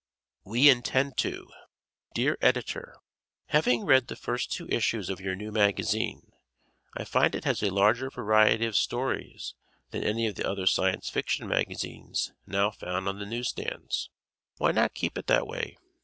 We 0.43 0.67
Intend 0.67 1.15
To 1.17 1.47
Dear 2.15 2.35
Editor: 2.41 2.95
Having 3.49 3.85
read 3.85 4.07
the 4.07 4.15
first 4.15 4.51
two 4.51 4.65
issues 4.67 5.11
of 5.11 5.19
your 5.21 5.35
new 5.35 5.51
magazine, 5.51 6.31
I 6.97 7.03
find 7.03 7.35
it 7.35 7.43
has 7.43 7.61
a 7.61 7.69
larger 7.69 8.09
variety 8.09 8.65
of 8.65 8.75
stories 8.75 9.53
than 9.91 10.03
any 10.03 10.25
of 10.25 10.33
the 10.33 10.49
other 10.49 10.65
Science 10.65 11.11
Fiction 11.11 11.47
magazines 11.47 12.33
now 12.47 12.71
found 12.71 13.07
on 13.07 13.19
the 13.19 13.27
newsstands. 13.27 14.09
Why 14.57 14.71
not 14.71 14.95
keep 14.95 15.19
it 15.19 15.27
that 15.27 15.45
way? 15.45 15.77